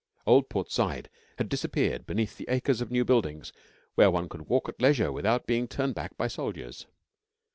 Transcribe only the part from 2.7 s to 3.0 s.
of